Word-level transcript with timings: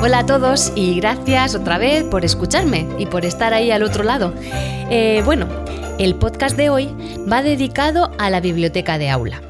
Hola 0.00 0.20
a 0.20 0.26
todos 0.26 0.72
y 0.76 0.94
gracias 0.94 1.56
otra 1.56 1.76
vez 1.76 2.04
por 2.04 2.24
escucharme 2.24 2.86
y 3.00 3.06
por 3.06 3.24
estar 3.24 3.52
ahí 3.52 3.72
al 3.72 3.82
otro 3.82 4.04
lado. 4.04 4.32
Eh, 4.40 5.22
bueno, 5.24 5.48
el 5.98 6.14
podcast 6.14 6.56
de 6.56 6.70
hoy 6.70 6.86
va 7.30 7.42
dedicado 7.42 8.12
a 8.16 8.30
la 8.30 8.40
biblioteca 8.40 8.96
de 8.96 9.10
aula. 9.10 9.42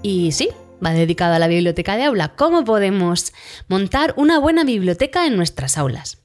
Y 0.00 0.32
sí, 0.32 0.48
va 0.84 0.92
dedicado 0.92 1.34
a 1.34 1.38
la 1.38 1.46
biblioteca 1.46 1.96
de 1.96 2.04
aula. 2.04 2.34
¿Cómo 2.36 2.64
podemos 2.64 3.34
montar 3.68 4.14
una 4.16 4.38
buena 4.38 4.64
biblioteca 4.64 5.26
en 5.26 5.36
nuestras 5.36 5.76
aulas? 5.76 6.22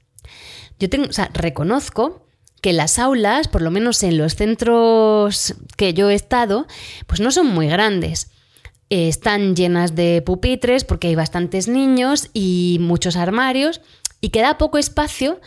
Yo 0.78 0.88
reconozco 1.34 2.26
que 2.62 2.72
las 2.72 2.98
aulas, 2.98 3.48
por 3.48 3.60
lo 3.60 3.70
menos 3.70 4.02
en 4.02 4.16
los 4.16 4.34
centros 4.34 5.56
que 5.76 5.92
yo 5.92 6.08
he 6.08 6.14
estado, 6.14 6.66
pues 7.06 7.20
no 7.20 7.30
son 7.30 7.48
muy 7.48 7.68
grandes. 7.68 8.30
Eh, 8.90 9.08
están 9.08 9.54
llenas 9.54 9.94
de 9.94 10.20
pupitres 10.20 10.84
porque 10.84 11.08
hay 11.08 11.14
bastantes 11.14 11.68
niños 11.68 12.28
y 12.34 12.78
muchos 12.80 13.16
armarios 13.16 13.80
y 14.20 14.30
queda 14.30 14.58
poco 14.58 14.78
espacio 14.78 15.40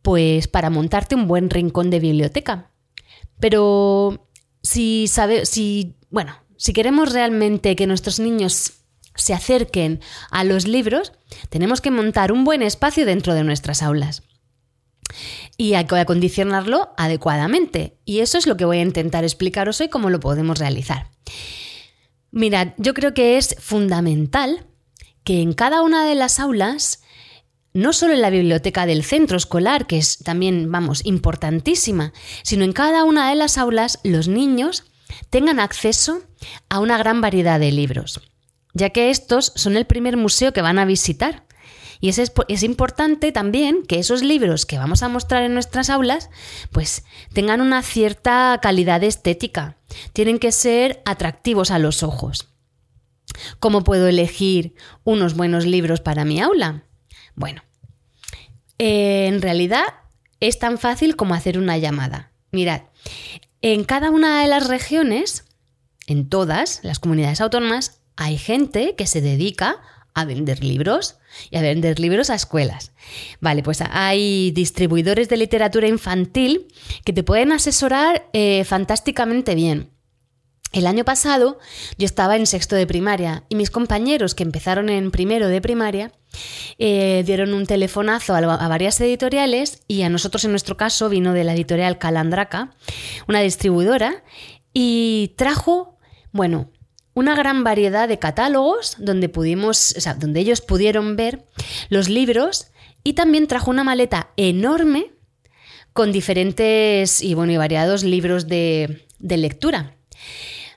pues 0.00 0.46
para 0.48 0.70
montarte 0.70 1.16
un 1.16 1.26
buen 1.26 1.50
rincón 1.50 1.90
de 1.90 2.00
biblioteca. 2.00 2.70
Pero 3.40 4.28
si 4.62 5.06
sabe, 5.08 5.44
si 5.44 5.96
bueno, 6.10 6.36
si 6.56 6.72
queremos 6.72 7.12
realmente 7.12 7.76
que 7.76 7.86
nuestros 7.86 8.20
niños 8.20 8.74
se 9.14 9.34
acerquen 9.34 10.00
a 10.30 10.44
los 10.44 10.66
libros, 10.66 11.12
tenemos 11.50 11.80
que 11.80 11.90
montar 11.90 12.30
un 12.30 12.44
buen 12.44 12.62
espacio 12.62 13.04
dentro 13.04 13.34
de 13.34 13.44
nuestras 13.44 13.82
aulas. 13.82 14.22
Y 15.56 15.74
acondicionarlo 15.74 16.90
adecuadamente. 16.96 17.98
Y 18.04 18.20
eso 18.20 18.38
es 18.38 18.46
lo 18.46 18.56
que 18.56 18.64
voy 18.64 18.78
a 18.78 18.82
intentar 18.82 19.24
explicaros 19.24 19.80
hoy 19.80 19.88
cómo 19.88 20.10
lo 20.10 20.20
podemos 20.20 20.58
realizar. 20.58 21.10
Mirad, 22.30 22.74
yo 22.76 22.94
creo 22.94 23.14
que 23.14 23.38
es 23.38 23.56
fundamental 23.58 24.66
que 25.24 25.40
en 25.40 25.52
cada 25.52 25.82
una 25.82 26.06
de 26.06 26.14
las 26.14 26.40
aulas, 26.40 27.02
no 27.72 27.92
solo 27.92 28.14
en 28.14 28.22
la 28.22 28.30
biblioteca 28.30 28.86
del 28.86 29.04
centro 29.04 29.36
escolar, 29.36 29.86
que 29.86 29.98
es 29.98 30.18
también, 30.18 30.70
vamos, 30.70 31.04
importantísima, 31.04 32.12
sino 32.42 32.64
en 32.64 32.72
cada 32.72 33.04
una 33.04 33.28
de 33.28 33.34
las 33.34 33.58
aulas 33.58 33.98
los 34.04 34.28
niños 34.28 34.84
tengan 35.30 35.60
acceso 35.60 36.22
a 36.68 36.80
una 36.80 36.98
gran 36.98 37.20
variedad 37.20 37.58
de 37.58 37.72
libros, 37.72 38.20
ya 38.74 38.90
que 38.90 39.10
estos 39.10 39.52
son 39.56 39.76
el 39.76 39.86
primer 39.86 40.16
museo 40.16 40.52
que 40.52 40.62
van 40.62 40.78
a 40.78 40.84
visitar. 40.84 41.44
Y 42.00 42.08
es, 42.08 42.18
es, 42.18 42.62
importante 42.62 43.32
también 43.32 43.84
que 43.84 43.98
esos 43.98 44.22
libros 44.22 44.66
que 44.66 44.78
vamos 44.78 45.02
a 45.02 45.08
mostrar 45.08 45.42
en 45.42 45.54
nuestras 45.54 45.90
aulas, 45.90 46.30
pues 46.70 47.04
tengan 47.32 47.60
una 47.60 47.82
cierta 47.82 48.58
calidad 48.62 49.02
estética. 49.02 49.76
Tienen 50.12 50.38
que 50.38 50.52
ser 50.52 51.02
atractivos 51.04 51.70
a 51.70 51.78
los 51.78 52.02
ojos. 52.02 52.48
¿Cómo 53.58 53.84
puedo 53.84 54.06
elegir 54.06 54.74
unos 55.04 55.34
buenos 55.34 55.66
libros 55.66 56.00
para 56.00 56.24
mi 56.24 56.40
aula? 56.40 56.84
Bueno, 57.34 57.62
en 58.78 59.42
realidad 59.42 59.84
es 60.40 60.58
tan 60.58 60.78
fácil 60.78 61.16
como 61.16 61.34
hacer 61.34 61.58
una 61.58 61.78
llamada. 61.78 62.32
Mirad, 62.50 62.82
en 63.60 63.84
cada 63.84 64.10
una 64.10 64.42
de 64.42 64.48
las 64.48 64.68
regiones, 64.68 65.44
en 66.06 66.28
todas 66.28 66.80
las 66.82 66.98
comunidades 66.98 67.40
autónomas, 67.40 68.00
hay 68.16 68.38
gente 68.38 68.94
que 68.96 69.06
se 69.06 69.20
dedica 69.20 69.80
a 70.18 70.24
vender 70.24 70.64
libros 70.64 71.16
y 71.50 71.56
a 71.56 71.62
vender 71.62 72.00
libros 72.00 72.28
a 72.30 72.34
escuelas. 72.34 72.92
Vale, 73.40 73.62
pues 73.62 73.82
hay 73.88 74.50
distribuidores 74.50 75.28
de 75.28 75.36
literatura 75.36 75.86
infantil 75.86 76.66
que 77.04 77.12
te 77.12 77.22
pueden 77.22 77.52
asesorar 77.52 78.28
eh, 78.32 78.64
fantásticamente 78.64 79.54
bien. 79.54 79.90
El 80.72 80.86
año 80.86 81.04
pasado 81.04 81.58
yo 81.96 82.04
estaba 82.04 82.36
en 82.36 82.46
sexto 82.46 82.76
de 82.76 82.86
primaria 82.86 83.44
y 83.48 83.54
mis 83.54 83.70
compañeros 83.70 84.34
que 84.34 84.42
empezaron 84.42 84.90
en 84.90 85.10
primero 85.10 85.48
de 85.48 85.62
primaria 85.62 86.12
eh, 86.78 87.22
dieron 87.24 87.54
un 87.54 87.64
telefonazo 87.64 88.34
a, 88.34 88.38
a, 88.38 88.68
varias 88.68 89.00
editoriales 89.00 89.82
y 89.88 90.02
a 90.02 90.10
nosotros 90.10 90.44
en 90.44 90.50
nuestro 90.50 90.76
caso 90.76 91.08
vino 91.08 91.32
de 91.32 91.44
la 91.44 91.54
editorial 91.54 91.96
Calandraca, 91.98 92.74
una 93.28 93.40
distribuidora, 93.40 94.24
y 94.74 95.32
trajo, 95.36 95.98
bueno, 96.32 96.70
una 97.18 97.34
gran 97.34 97.64
variedad 97.64 98.06
de 98.06 98.20
catálogos 98.20 98.94
donde 98.96 99.28
pudimos, 99.28 99.92
donde 100.18 100.38
ellos 100.38 100.60
pudieron 100.60 101.16
ver 101.16 101.44
los 101.88 102.08
libros 102.08 102.68
y 103.02 103.14
también 103.14 103.48
trajo 103.48 103.72
una 103.72 103.82
maleta 103.82 104.30
enorme 104.36 105.10
con 105.92 106.12
diferentes 106.12 107.20
y 107.20 107.34
bueno 107.34 107.50
y 107.50 107.56
variados 107.56 108.04
libros 108.04 108.46
de, 108.46 109.04
de 109.18 109.36
lectura. 109.36 109.96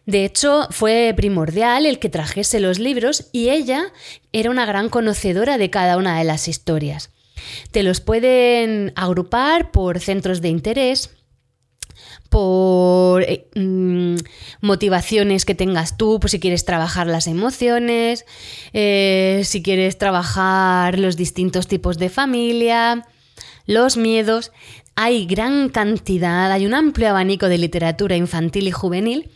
De 0.07 0.25
hecho, 0.25 0.67
fue 0.71 1.13
primordial 1.15 1.85
el 1.85 1.99
que 1.99 2.09
trajese 2.09 2.59
los 2.59 2.79
libros 2.79 3.29
y 3.31 3.49
ella 3.49 3.93
era 4.33 4.49
una 4.49 4.65
gran 4.65 4.89
conocedora 4.89 5.59
de 5.59 5.69
cada 5.69 5.95
una 5.95 6.17
de 6.17 6.23
las 6.23 6.47
historias. 6.47 7.11
Te 7.69 7.83
los 7.83 8.01
pueden 8.01 8.93
agrupar 8.95 9.69
por 9.69 9.99
centros 9.99 10.41
de 10.41 10.49
interés, 10.49 11.11
por 12.31 13.23
eh, 13.23 13.45
mm, 13.55 14.15
motivaciones 14.61 15.43
que 15.43 15.53
tengas 15.53 15.97
tú, 15.97 16.17
por 16.21 16.29
si 16.29 16.39
quieres 16.39 16.63
trabajar 16.63 17.05
las 17.05 17.27
emociones, 17.27 18.25
eh, 18.71 19.41
si 19.43 19.61
quieres 19.61 19.97
trabajar 19.97 20.97
los 20.97 21.17
distintos 21.17 21.67
tipos 21.67 21.97
de 21.97 22.07
familia, 22.07 23.05
los 23.65 23.97
miedos. 23.97 24.53
Hay 24.95 25.25
gran 25.25 25.67
cantidad, 25.67 26.49
hay 26.53 26.65
un 26.65 26.73
amplio 26.73 27.09
abanico 27.09 27.49
de 27.49 27.57
literatura 27.57 28.15
infantil 28.15 28.65
y 28.69 28.71
juvenil 28.71 29.31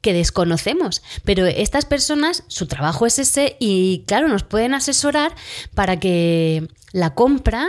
que 0.00 0.12
desconocemos, 0.12 1.00
pero 1.24 1.46
estas 1.46 1.84
personas, 1.84 2.42
su 2.48 2.66
trabajo 2.66 3.06
es 3.06 3.20
ese 3.20 3.56
y 3.60 4.02
claro, 4.08 4.26
nos 4.26 4.42
pueden 4.42 4.74
asesorar 4.74 5.32
para 5.74 6.00
que 6.00 6.66
la 6.90 7.14
compra 7.14 7.68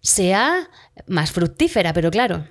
sea 0.00 0.70
más 1.06 1.30
fructífera, 1.30 1.92
pero 1.92 2.10
claro, 2.10 2.46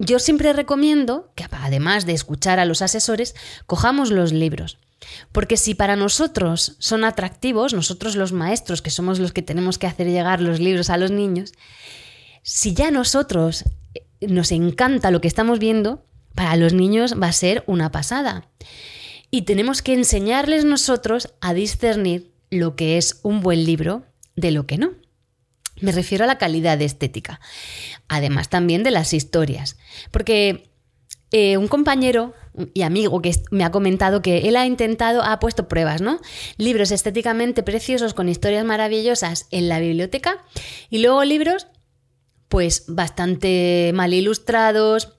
yo 0.00 0.18
siempre 0.18 0.54
recomiendo 0.54 1.30
que, 1.34 1.44
además 1.50 2.06
de 2.06 2.14
escuchar 2.14 2.58
a 2.58 2.64
los 2.64 2.80
asesores, 2.80 3.34
cojamos 3.66 4.10
los 4.10 4.32
libros. 4.32 4.78
Porque 5.30 5.58
si 5.58 5.74
para 5.74 5.94
nosotros 5.94 6.76
son 6.78 7.04
atractivos, 7.04 7.74
nosotros 7.74 8.16
los 8.16 8.32
maestros, 8.32 8.80
que 8.80 8.90
somos 8.90 9.18
los 9.18 9.32
que 9.32 9.42
tenemos 9.42 9.76
que 9.76 9.86
hacer 9.86 10.06
llegar 10.06 10.40
los 10.40 10.58
libros 10.58 10.88
a 10.88 10.96
los 10.96 11.10
niños, 11.10 11.52
si 12.42 12.72
ya 12.72 12.88
a 12.88 12.90
nosotros 12.90 13.64
eh, 13.94 14.06
nos 14.26 14.52
encanta 14.52 15.10
lo 15.10 15.20
que 15.20 15.28
estamos 15.28 15.58
viendo, 15.58 16.06
para 16.34 16.56
los 16.56 16.72
niños 16.72 17.20
va 17.20 17.26
a 17.26 17.32
ser 17.32 17.62
una 17.66 17.92
pasada. 17.92 18.48
Y 19.30 19.42
tenemos 19.42 19.82
que 19.82 19.92
enseñarles 19.92 20.64
nosotros 20.64 21.34
a 21.42 21.52
discernir 21.52 22.32
lo 22.48 22.74
que 22.74 22.96
es 22.96 23.20
un 23.22 23.42
buen 23.42 23.64
libro 23.64 24.04
de 24.34 24.50
lo 24.50 24.66
que 24.66 24.78
no. 24.78 24.92
Me 25.80 25.92
refiero 25.92 26.24
a 26.24 26.26
la 26.26 26.38
calidad 26.38 26.80
estética, 26.82 27.40
además 28.08 28.48
también 28.48 28.82
de 28.82 28.90
las 28.90 29.12
historias, 29.12 29.76
porque 30.10 30.70
eh, 31.32 31.56
un 31.56 31.68
compañero 31.68 32.34
y 32.74 32.82
amigo 32.82 33.22
que 33.22 33.32
me 33.50 33.64
ha 33.64 33.70
comentado 33.70 34.22
que 34.22 34.48
él 34.48 34.56
ha 34.56 34.66
intentado, 34.66 35.22
ha 35.22 35.38
puesto 35.38 35.68
pruebas, 35.68 36.00
¿no? 36.00 36.20
Libros 36.56 36.90
estéticamente 36.90 37.62
preciosos 37.62 38.14
con 38.14 38.28
historias 38.28 38.64
maravillosas 38.64 39.46
en 39.50 39.68
la 39.68 39.78
biblioteca 39.78 40.38
y 40.90 40.98
luego 40.98 41.24
libros 41.24 41.68
pues 42.48 42.84
bastante 42.88 43.92
mal 43.94 44.12
ilustrados, 44.12 45.16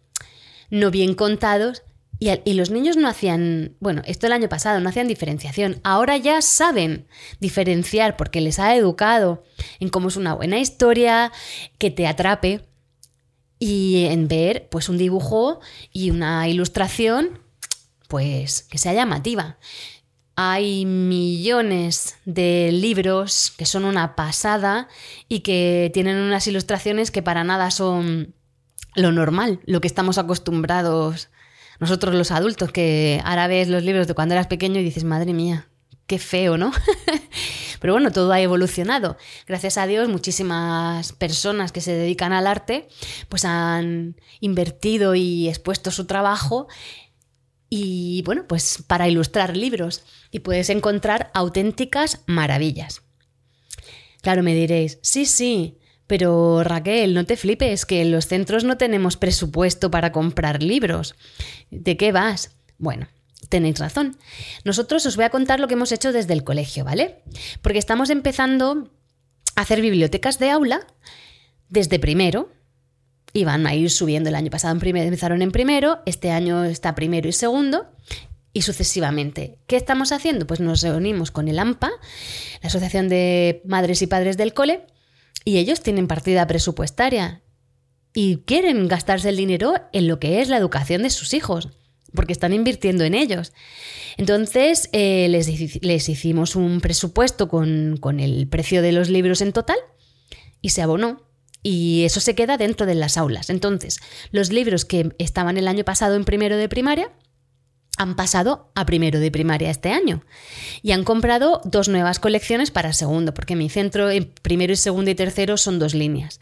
no 0.69 0.91
bien 0.91 1.15
contados 1.15 1.83
y, 2.23 2.53
los 2.53 2.69
niños 2.69 2.97
no 2.97 3.07
hacían, 3.07 3.75
bueno, 3.79 4.03
esto 4.05 4.27
el 4.27 4.33
año 4.33 4.47
pasado, 4.47 4.79
no 4.79 4.89
hacían 4.89 5.07
diferenciación. 5.07 5.81
Ahora 5.83 6.17
ya 6.17 6.43
saben 6.43 7.07
diferenciar 7.39 8.15
porque 8.15 8.41
les 8.41 8.59
ha 8.59 8.75
educado 8.75 9.43
en 9.79 9.89
cómo 9.89 10.09
es 10.09 10.17
una 10.17 10.35
buena 10.35 10.59
historia, 10.59 11.31
que 11.79 11.89
te 11.89 12.05
atrape 12.05 12.61
y 13.57 14.05
en 14.05 14.27
ver 14.27 14.67
pues 14.69 14.87
un 14.87 14.99
dibujo 14.99 15.61
y 15.91 16.11
una 16.11 16.47
ilustración 16.47 17.39
pues 18.07 18.61
que 18.69 18.77
sea 18.77 18.93
llamativa. 18.93 19.57
Hay 20.35 20.85
millones 20.85 22.17
de 22.25 22.69
libros 22.71 23.51
que 23.57 23.65
son 23.65 23.83
una 23.83 24.15
pasada 24.15 24.89
y 25.27 25.39
que 25.39 25.89
tienen 25.91 26.17
unas 26.17 26.45
ilustraciones 26.45 27.09
que 27.09 27.23
para 27.23 27.43
nada 27.43 27.71
son 27.71 28.35
lo 28.93 29.11
normal, 29.11 29.59
lo 29.65 29.81
que 29.81 29.87
estamos 29.87 30.19
acostumbrados 30.19 31.29
nosotros 31.81 32.15
los 32.15 32.31
adultos, 32.31 32.71
que 32.71 33.21
ahora 33.25 33.47
ves 33.47 33.67
los 33.67 33.83
libros 33.83 34.07
de 34.07 34.13
cuando 34.13 34.35
eras 34.35 34.47
pequeño 34.47 34.79
y 34.79 34.83
dices, 34.83 35.03
madre 35.03 35.33
mía, 35.33 35.67
Qué 36.11 36.19
feo, 36.19 36.57
¿no? 36.57 36.73
Pero 37.79 37.93
bueno, 37.93 38.11
todo 38.11 38.33
ha 38.33 38.41
evolucionado. 38.41 39.15
Gracias 39.47 39.77
a 39.77 39.87
Dios, 39.87 40.09
muchísimas 40.09 41.13
personas 41.13 41.71
que 41.71 41.79
se 41.79 41.93
dedican 41.93 42.33
al 42.33 42.47
arte 42.47 42.89
pues 43.29 43.45
han 43.45 44.17
invertido 44.41 45.15
y 45.15 45.47
expuesto 45.47 45.89
su 45.89 46.07
trabajo 46.07 46.67
y 47.69 48.23
bueno, 48.23 48.45
pues 48.45 48.83
para 48.85 49.07
ilustrar 49.07 49.55
libros 49.55 50.03
y 50.31 50.39
puedes 50.39 50.69
encontrar 50.69 51.31
auténticas 51.33 52.23
maravillas. 52.25 53.03
Claro, 54.21 54.43
me 54.43 54.53
diréis, 54.53 54.99
sí, 55.01 55.25
sí, 55.25 55.79
pero 56.11 56.61
Raquel, 56.65 57.13
no 57.13 57.25
te 57.25 57.37
flipes, 57.37 57.85
que 57.85 58.01
en 58.01 58.11
los 58.11 58.27
centros 58.27 58.65
no 58.65 58.75
tenemos 58.75 59.15
presupuesto 59.15 59.89
para 59.89 60.11
comprar 60.11 60.61
libros. 60.61 61.15
¿De 61.69 61.95
qué 61.95 62.11
vas? 62.11 62.51
Bueno, 62.77 63.07
tenéis 63.47 63.79
razón. 63.79 64.17
Nosotros 64.65 65.05
os 65.05 65.15
voy 65.15 65.23
a 65.23 65.29
contar 65.29 65.61
lo 65.61 65.69
que 65.69 65.75
hemos 65.75 65.93
hecho 65.93 66.11
desde 66.11 66.33
el 66.33 66.43
colegio, 66.43 66.83
¿vale? 66.83 67.19
Porque 67.61 67.79
estamos 67.79 68.09
empezando 68.09 68.91
a 69.55 69.61
hacer 69.61 69.79
bibliotecas 69.79 70.37
de 70.37 70.49
aula 70.49 70.85
desde 71.69 71.97
primero. 71.97 72.49
Y 73.31 73.45
van 73.45 73.65
a 73.65 73.73
ir 73.73 73.89
subiendo. 73.89 74.27
El 74.27 74.35
año 74.35 74.51
pasado 74.51 74.77
empezaron 74.83 75.41
en 75.41 75.51
primero, 75.53 75.99
este 76.05 76.31
año 76.31 76.65
está 76.65 76.93
primero 76.93 77.29
y 77.29 77.31
segundo, 77.31 77.87
y 78.51 78.63
sucesivamente. 78.63 79.59
¿Qué 79.65 79.77
estamos 79.77 80.11
haciendo? 80.11 80.45
Pues 80.45 80.59
nos 80.59 80.81
reunimos 80.81 81.31
con 81.31 81.47
el 81.47 81.57
AMPA, 81.57 81.89
la 82.61 82.67
Asociación 82.67 83.07
de 83.07 83.61
Madres 83.63 84.01
y 84.01 84.07
Padres 84.07 84.35
del 84.35 84.53
Cole, 84.53 84.87
y 85.45 85.57
ellos 85.57 85.81
tienen 85.81 86.07
partida 86.07 86.47
presupuestaria 86.47 87.41
y 88.13 88.37
quieren 88.37 88.87
gastarse 88.87 89.29
el 89.29 89.37
dinero 89.37 89.73
en 89.93 90.07
lo 90.07 90.19
que 90.19 90.41
es 90.41 90.49
la 90.49 90.57
educación 90.57 91.03
de 91.03 91.09
sus 91.09 91.33
hijos 91.33 91.69
porque 92.13 92.33
están 92.33 92.53
invirtiendo 92.53 93.03
en 93.03 93.13
ellos. 93.13 93.53
Entonces 94.17 94.89
eh, 94.91 95.27
les, 95.29 96.09
hicimos 96.09 96.55
un 96.55 96.81
presupuesto 96.81 97.47
con, 97.47 97.97
con 97.99 98.19
el 98.19 98.47
precio 98.47 98.81
de 98.81 98.91
los 98.91 99.09
libros 99.09 99.41
en 99.41 99.53
total 99.53 99.77
y 100.61 100.69
se 100.69 100.81
abonó. 100.81 101.23
Y 101.63 102.05
eso 102.05 102.19
se 102.19 102.33
queda 102.33 102.57
dentro 102.57 102.87
de 102.87 102.95
las 102.95 103.17
aulas. 103.17 103.51
Entonces, 103.51 103.99
los 104.31 104.51
libros 104.51 104.83
que 104.83 105.11
estaban 105.19 105.57
el 105.57 105.67
año 105.67 105.83
pasado 105.83 106.15
en 106.15 106.25
primero 106.25 106.57
de 106.57 106.67
primaria 106.67 107.11
han 108.01 108.15
pasado 108.15 108.71
a 108.73 108.85
primero 108.85 109.19
de 109.19 109.29
primaria 109.29 109.69
este 109.69 109.91
año 109.91 110.23
y 110.81 110.91
han 110.91 111.03
comprado 111.03 111.61
dos 111.63 111.87
nuevas 111.87 112.19
colecciones 112.19 112.71
para 112.71 112.93
segundo, 112.93 113.33
porque 113.33 113.55
mi 113.55 113.69
centro 113.69 114.09
en 114.09 114.33
primero 114.41 114.73
y 114.73 114.75
segundo 114.75 115.11
y 115.11 115.15
tercero 115.15 115.55
son 115.57 115.77
dos 115.77 115.93
líneas. 115.93 116.39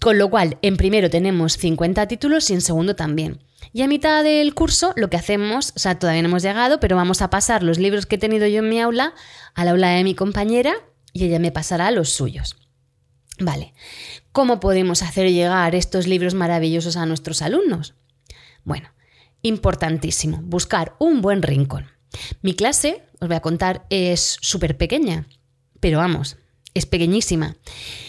Con 0.00 0.18
lo 0.18 0.30
cual, 0.30 0.58
en 0.62 0.76
primero 0.76 1.10
tenemos 1.10 1.56
50 1.56 2.06
títulos 2.06 2.50
y 2.50 2.54
en 2.54 2.60
segundo 2.60 2.96
también. 2.96 3.40
Y 3.72 3.82
a 3.82 3.88
mitad 3.88 4.22
del 4.24 4.54
curso 4.54 4.92
lo 4.96 5.10
que 5.10 5.16
hacemos, 5.16 5.72
o 5.76 5.78
sea, 5.78 5.98
todavía 5.98 6.22
no 6.22 6.28
hemos 6.28 6.42
llegado, 6.42 6.80
pero 6.80 6.96
vamos 6.96 7.22
a 7.22 7.30
pasar 7.30 7.62
los 7.62 7.78
libros 7.78 8.06
que 8.06 8.16
he 8.16 8.18
tenido 8.18 8.46
yo 8.46 8.58
en 8.58 8.68
mi 8.68 8.80
aula 8.80 9.14
al 9.54 9.68
aula 9.68 9.90
de 9.90 10.04
mi 10.04 10.14
compañera 10.14 10.74
y 11.12 11.24
ella 11.24 11.38
me 11.38 11.52
pasará 11.52 11.90
los 11.90 12.10
suyos. 12.10 12.56
Vale, 13.38 13.72
¿cómo 14.32 14.60
podemos 14.60 15.02
hacer 15.02 15.30
llegar 15.30 15.74
estos 15.74 16.06
libros 16.06 16.34
maravillosos 16.34 16.96
a 16.96 17.06
nuestros 17.06 17.40
alumnos? 17.40 17.94
Bueno, 18.64 18.90
importantísimo, 19.42 20.40
buscar 20.42 20.94
un 20.98 21.20
buen 21.22 21.42
rincón. 21.42 21.86
Mi 22.42 22.54
clase, 22.54 23.02
os 23.20 23.28
voy 23.28 23.36
a 23.36 23.40
contar, 23.40 23.86
es 23.90 24.36
súper 24.40 24.76
pequeña, 24.76 25.26
pero 25.80 25.98
vamos, 25.98 26.36
es 26.74 26.86
pequeñísima. 26.86 27.56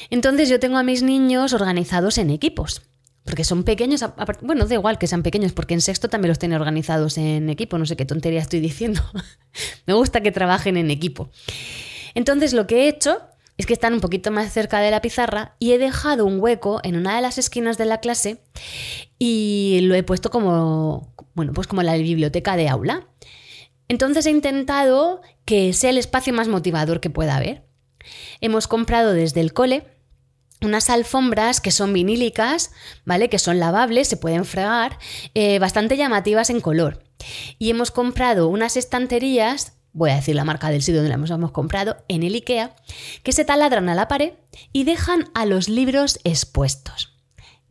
Entonces 0.10 0.50
yo 0.50 0.60
tengo 0.60 0.78
a 0.78 0.84
mis 0.84 1.04
niños 1.04 1.54
organizados 1.54 2.18
en 2.18 2.30
equipos 2.30 2.82
porque 3.24 3.44
son 3.44 3.64
pequeños, 3.64 4.04
bueno, 4.42 4.66
da 4.66 4.74
igual 4.74 4.98
que 4.98 5.08
sean 5.08 5.22
pequeños, 5.22 5.54
porque 5.54 5.74
en 5.76 5.82
sexto 5.82 6.10
también 6.10 6.30
los 6.30 6.40
tiene 6.40 6.56
organizados 6.56 7.18
en 7.18 7.50
equipo, 7.50 7.78
no 7.78 7.86
sé 7.86 7.96
qué 7.96 8.06
tontería 8.06 8.42
estoy 8.42 8.60
diciendo. 8.60 9.02
Me 9.86 9.94
gusta 9.94 10.22
que 10.22 10.32
trabajen 10.32 10.76
en 10.78 10.90
equipo. 10.90 11.30
Entonces 12.16 12.54
lo 12.54 12.66
que 12.66 12.84
he 12.84 12.88
hecho 12.88 13.22
es 13.62 13.68
que 13.68 13.74
están 13.74 13.94
un 13.94 14.02
poquito 14.02 14.32
más 14.32 14.52
cerca 14.52 14.80
de 14.80 14.92
la 14.92 15.02
pizarra 15.02 15.56
y 15.60 15.72
he 15.72 15.78
dejado 15.78 16.26
un 16.26 16.40
hueco 16.40 16.80
en 16.84 16.96
una 16.96 17.16
de 17.16 17.22
las 17.22 17.38
esquinas 17.38 17.78
de 17.78 17.86
la 17.86 18.00
clase 18.00 18.42
y 19.20 19.80
lo 19.84 19.94
he 19.94 20.04
puesto 20.04 20.32
como, 20.32 21.14
bueno, 21.36 21.54
pues 21.54 21.68
como 21.68 21.84
la 21.84 21.96
biblioteca 21.96 22.56
de 22.56 22.68
aula. 22.68 23.08
Entonces 23.88 24.26
he 24.26 24.32
intentado 24.32 25.22
que 25.46 25.74
sea 25.74 25.92
el 25.92 26.00
espacio 26.00 26.34
más 26.34 26.48
motivador 26.48 27.02
que 27.02 27.10
pueda 27.10 27.36
haber. 27.36 27.64
Hemos 28.40 28.68
comprado 28.68 29.14
desde 29.14 29.42
el 29.42 29.54
cole 29.54 29.86
unas 30.64 30.90
alfombras 30.90 31.62
que 31.62 31.72
son 31.72 31.94
vinílicas, 31.94 32.72
¿vale? 33.06 33.30
Que 33.30 33.40
son 33.40 33.60
lavables, 33.60 34.08
se 34.08 34.18
pueden 34.18 34.46
fregar, 34.46 34.98
eh, 35.34 35.60
bastante 35.60 35.98
llamativas 35.98 36.50
en 36.50 36.62
color. 36.62 37.04
Y 37.60 37.70
hemos 37.70 37.92
comprado 37.92 38.48
unas 38.48 38.78
estanterías, 38.78 39.74
voy 39.94 40.12
a 40.12 40.16
decir 40.16 40.36
la 40.36 40.46
marca 40.46 40.70
del 40.70 40.82
sitio 40.82 41.02
donde 41.02 41.16
las 41.18 41.30
hemos 41.30 41.52
comprado, 41.52 41.98
en 42.08 42.24
el 42.24 42.36
IKEA, 42.36 42.76
que 43.24 43.32
se 43.32 43.46
taladran 43.46 43.90
a 43.90 43.96
la 43.96 44.08
pared 44.08 44.34
y 44.72 44.84
dejan 44.84 45.30
a 45.34 45.46
los 45.46 45.70
libros 45.70 46.20
expuestos. 46.24 47.14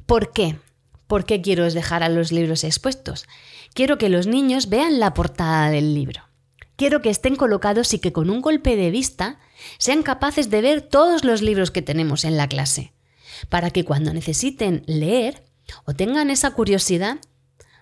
¿Por 0.07 0.33
qué? 0.33 0.59
¿Por 1.07 1.25
qué 1.25 1.41
quiero 1.41 1.71
dejar 1.71 2.03
a 2.03 2.09
los 2.09 2.33
libros 2.33 2.65
expuestos? 2.65 3.27
Quiero 3.75 3.99
que 3.99 4.09
los 4.09 4.27
niños 4.27 4.69
vean 4.69 5.01
la 5.01 5.15
portada 5.15 5.71
del 5.71 5.95
libro. 5.95 6.23
Quiero 6.77 7.03
que 7.03 7.11
estén 7.11 7.37
colocados 7.37 7.93
y 7.95 7.99
que 7.99 8.13
con 8.13 8.31
un 8.31 8.41
golpe 8.41 8.77
de 8.77 8.91
vista 8.91 9.39
sean 9.79 10.03
capaces 10.03 10.51
de 10.51 10.63
ver 10.63 10.83
todos 10.83 11.25
los 11.25 11.43
libros 11.43 11.71
que 11.71 11.83
tenemos 11.83 12.25
en 12.25 12.37
la 12.37 12.49
clase, 12.49 12.93
para 13.49 13.71
que 13.71 13.85
cuando 13.85 14.15
necesiten 14.15 14.83
leer 14.87 15.45
o 15.85 15.95
tengan 15.95 16.31
esa 16.31 16.53
curiosidad, 16.53 17.19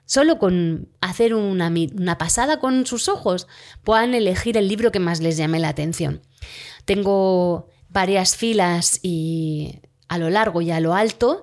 solo 0.09 0.39
con 0.39 0.89
hacer 1.03 1.35
una, 1.35 1.71
pasada 2.17 2.59
con 2.61 2.87
sus 2.87 3.09
ojos 3.09 3.47
puedan 3.85 4.15
elegir 4.15 4.57
el 4.57 4.67
libro 4.67 4.91
que 4.91 5.01
más 5.01 5.21
les 5.21 5.37
llame 5.37 5.61
la 5.61 5.69
atención. 5.69 6.23
Tengo 6.87 7.69
varias 7.91 8.35
filas 8.35 9.01
y 9.03 9.81
a 10.09 10.17
lo 10.17 10.31
largo 10.31 10.63
y 10.63 10.71
a 10.71 10.81
lo 10.81 10.95
alto 10.95 11.43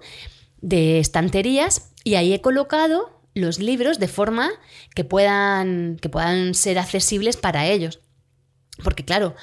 de 0.61 0.99
estanterías 0.99 1.91
y 2.03 2.15
ahí 2.15 2.33
he 2.33 2.41
colocado 2.41 3.21
los 3.35 3.59
libros 3.59 3.99
de 3.99 4.07
forma 4.07 4.49
que 4.95 5.03
puedan, 5.03 5.97
que 6.01 6.09
puedan 6.09 6.55
ser 6.55 6.79
accesibles 6.79 7.37
para 7.37 7.67
ellos. 7.67 7.99
Porque 8.83 9.05
claro, 9.05 9.35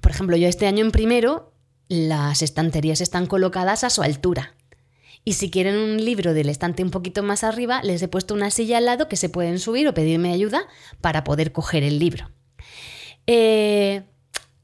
por 0.00 0.12
ejemplo, 0.12 0.34
yo 0.38 0.48
este 0.48 0.66
año 0.66 0.82
en 0.82 0.92
primero, 0.92 1.52
las 1.88 2.40
estanterías 2.40 3.02
están 3.02 3.26
colocadas 3.26 3.84
a 3.84 3.90
su 3.90 4.02
altura. 4.02 4.55
Y 5.26 5.34
si 5.34 5.50
quieren 5.50 5.76
un 5.76 6.02
libro 6.02 6.32
del 6.32 6.48
estante 6.48 6.82
un 6.82 6.90
poquito 6.90 7.22
más 7.22 7.44
arriba, 7.44 7.82
les 7.82 8.00
he 8.00 8.08
puesto 8.08 8.32
una 8.32 8.50
silla 8.50 8.78
al 8.78 8.86
lado 8.86 9.08
que 9.08 9.16
se 9.16 9.28
pueden 9.28 9.58
subir 9.58 9.86
o 9.88 9.92
pedirme 9.92 10.32
ayuda 10.32 10.66
para 11.02 11.22
poder 11.24 11.52
coger 11.52 11.82
el 11.82 11.98
libro. 11.98 12.30
Eh, 13.26 14.04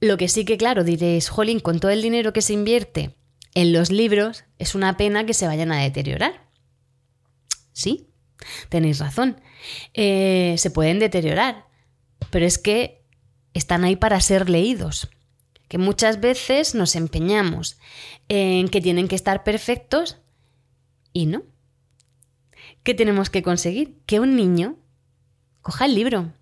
lo 0.00 0.16
que 0.16 0.28
sí 0.28 0.44
que, 0.44 0.56
claro, 0.56 0.84
diréis, 0.84 1.28
Jolín, 1.28 1.60
con 1.60 1.80
todo 1.80 1.90
el 1.90 2.00
dinero 2.00 2.32
que 2.32 2.42
se 2.42 2.54
invierte 2.54 3.14
en 3.54 3.74
los 3.74 3.90
libros, 3.90 4.44
es 4.58 4.74
una 4.74 4.96
pena 4.96 5.26
que 5.26 5.34
se 5.34 5.46
vayan 5.46 5.72
a 5.72 5.82
deteriorar. 5.82 6.48
Sí, 7.72 8.12
Tenéis 8.68 8.98
razón. 8.98 9.40
Eh, 9.94 10.54
se 10.58 10.70
pueden 10.70 10.98
deteriorar, 10.98 11.66
pero 12.30 12.46
es 12.46 12.58
que 12.58 13.04
están 13.54 13.84
ahí 13.84 13.96
para 13.96 14.20
ser 14.20 14.48
leídos. 14.48 15.08
Que 15.68 15.78
muchas 15.78 16.20
veces 16.20 16.74
nos 16.74 16.96
empeñamos 16.96 17.78
en 18.28 18.68
que 18.68 18.80
tienen 18.80 19.08
que 19.08 19.14
estar 19.14 19.42
perfectos 19.42 20.18
y 21.12 21.26
no. 21.26 21.42
¿Qué 22.82 22.94
tenemos 22.94 23.30
que 23.30 23.42
conseguir? 23.42 23.98
Que 24.06 24.20
un 24.20 24.36
niño 24.36 24.76
coja 25.60 25.86
el 25.86 25.94
libro, 25.94 26.32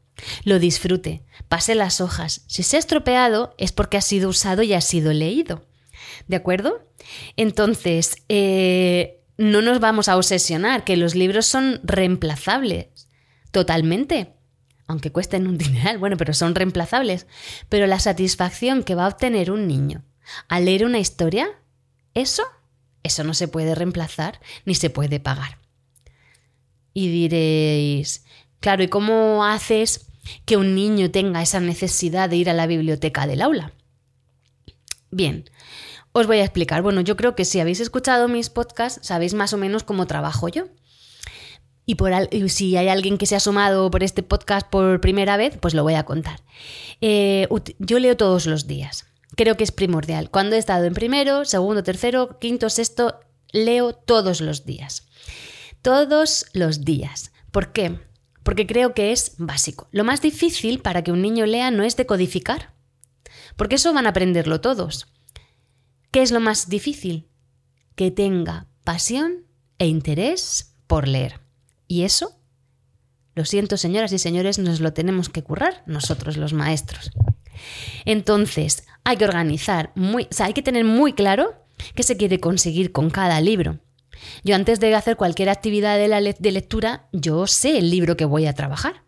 lo 0.45 0.59
disfrute, 0.59 1.23
pase 1.49 1.75
las 1.75 2.01
hojas. 2.01 2.43
Si 2.47 2.63
se 2.63 2.77
ha 2.77 2.79
estropeado 2.79 3.55
es 3.59 3.73
porque 3.73 3.97
ha 3.97 4.03
sido 4.03 4.29
usado 4.29 4.63
y 4.63 4.73
ha 4.73 4.81
sido 4.81 5.13
leído. 5.13 5.67
¿De 6.29 6.37
acuerdo? 6.37 6.89
Entonces, 7.37 8.17
eh, 8.29 9.23
no 9.37 9.63
nos 9.63 9.81
vamos 9.81 10.09
a 10.09 10.17
obsesionar, 10.17 10.85
que 10.85 10.97
los 10.97 11.15
libros 11.15 11.47
son 11.47 11.81
reemplazables, 11.83 13.09
totalmente, 13.51 14.35
aunque 14.87 15.13
cuesten 15.13 15.47
un 15.47 15.59
dineral, 15.59 15.99
bueno, 15.99 16.17
pero 16.17 16.35
son 16.35 16.55
reemplazables. 16.55 17.27
Pero 17.69 17.87
la 17.87 18.01
satisfacción 18.01 18.83
que 18.83 18.95
va 18.95 19.07
a 19.07 19.09
obtener 19.09 19.51
un 19.51 19.67
niño 19.67 20.05
al 20.49 20.67
leer 20.67 20.85
una 20.85 20.99
historia, 20.99 21.49
eso, 22.15 22.45
eso 23.03 23.25
no 23.25 23.35
se 23.35 23.49
puede 23.49 23.75
reemplazar 23.75 24.41
ni 24.65 24.75
se 24.75 24.91
puede 24.91 25.21
pagar. 25.21 25.59
Y 26.93 27.09
diréis, 27.09 28.25
claro, 28.61 28.83
¿y 28.83 28.89
cómo 28.89 29.45
haces 29.45 30.07
que 30.45 30.57
un 30.57 30.75
niño 30.75 31.11
tenga 31.11 31.43
esa 31.43 31.61
necesidad 31.61 32.29
de 32.29 32.37
ir 32.37 32.51
a 32.51 32.55
la 32.55 32.67
biblioteca 32.67 33.27
del 33.27 33.43
aula? 33.43 33.73
Bien, 35.11 35.49
os 36.13 36.27
voy 36.27 36.39
a 36.39 36.45
explicar. 36.45 36.83
Bueno, 36.83 37.01
yo 37.01 37.17
creo 37.17 37.35
que 37.35 37.45
si 37.45 37.61
habéis 37.61 37.81
escuchado 37.81 38.29
mis 38.29 38.51
podcasts, 38.51 39.07
sabéis 39.07 39.35
más 39.35 39.53
o 39.53 39.57
menos 39.57 39.83
cómo 39.85 40.07
trabajo 40.07 40.49
yo. 40.49 40.67
Y, 41.87 41.97
si 42.49 42.77
hay 42.77 42.89
alguien 42.89 43.19
que 43.19 43.27
se 43.27 43.35
ha 43.35 43.41
sumado 43.41 43.91
por 43.91 44.05
este 44.05 44.23
podcast 44.23 44.69
por 44.69 45.01
primera 45.01 45.37
vez, 45.37 45.59
pues 45.61 45.75
lo 45.75 45.83
voy 45.83 45.95
a 45.95 46.05
contar. 46.05 46.41
Eh, 47.01 47.49
yo 47.79 47.99
leo 47.99 48.17
todos 48.17 48.47
los 48.47 48.69
días. 48.69 49.10
Creo 49.37 49.57
que 49.57 49.65
es 49.65 49.73
primordial. 49.73 50.31
Cuando 50.31 50.57
he 50.57 50.59
estado 50.59 50.85
en 50.85 50.95
primero, 50.95 51.45
segundo, 51.45 51.83
tercero, 51.83 52.39
quinto, 52.39 52.69
sexto, 52.71 53.21
leo 53.53 53.95
todos 53.95 54.41
los 54.41 54.65
días. 54.65 55.09
Todos 55.83 56.47
los 56.53 56.85
días. 56.85 57.33
¿Por 57.51 57.73
qué? 57.73 57.99
porque 58.43 58.67
creo 58.67 58.95
que 58.95 59.13
es 59.13 59.35
básico. 59.39 59.89
Lo 59.93 60.05
más 60.05 60.23
difícil 60.23 60.81
para 60.81 61.03
que 61.05 61.13
un 61.13 61.23
niño 61.23 61.47
lea 61.47 61.71
no 61.71 61.83
es 61.83 61.97
decodificar, 61.97 62.75
porque 63.57 63.77
eso 63.77 63.93
van 63.93 64.07
a 64.07 64.11
aprenderlo 64.11 64.61
todos. 64.61 65.07
¿Qué 66.11 66.23
es 66.23 66.33
lo 66.33 66.41
más 66.41 66.69
difícil? 66.69 67.29
Que 67.95 68.11
tenga 68.11 68.67
pasión 68.85 69.47
e 69.79 69.87
interés 69.87 70.75
por 70.87 71.07
leer. 71.07 71.41
Y 71.87 72.03
eso, 72.03 72.41
lo 73.35 73.45
siento 73.45 73.77
señoras 73.77 74.13
y 74.13 74.19
señores, 74.19 74.59
nos 74.59 74.81
lo 74.81 74.93
tenemos 74.93 75.29
que 75.29 75.43
currar 75.43 75.83
nosotros 75.87 76.37
los 76.37 76.53
maestros. 76.53 77.11
Entonces, 78.05 78.85
hay 79.05 79.17
que 79.17 79.25
organizar, 79.25 79.93
muy, 79.95 80.25
o 80.25 80.35
sea, 80.35 80.47
hay 80.47 80.53
que 80.53 80.63
tener 80.63 80.85
muy 80.85 81.13
claro 81.13 81.55
qué 81.95 82.03
se 82.03 82.17
quiere 82.17 82.41
conseguir 82.41 82.93
con 82.93 83.11
cada 83.11 83.41
libro. 83.41 83.79
Yo 84.45 84.55
antes 84.55 84.81
de 84.81 84.95
hacer 84.95 85.17
cualquier 85.17 85.49
actividad 85.49 85.97
de, 85.97 86.37
de 86.39 86.53
lectura, 86.53 87.09
yo 87.13 87.47
sé 87.47 87.79
el 87.79 87.91
libro 87.91 88.17
que 88.17 88.25
voy 88.25 88.47
a 88.47 88.55
trabajar 88.55 89.03